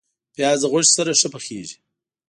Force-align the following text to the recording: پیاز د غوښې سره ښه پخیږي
پیاز 0.35 0.59
د 0.61 0.65
غوښې 0.71 0.91
سره 0.97 1.11
ښه 1.19 1.27
پخیږي 1.33 1.77